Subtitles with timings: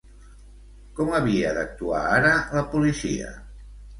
[0.99, 3.29] Com havia d'actuar ara la policia?